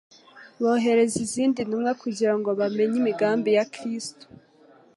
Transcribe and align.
bohereza 0.61 1.17
izindi 1.25 1.59
ntumwa 1.63 1.91
kugira 2.01 2.33
ngo 2.37 2.49
bamenye 2.59 2.95
imigambi 3.01 3.49
ya 3.57 3.65
Kristo 3.73 4.25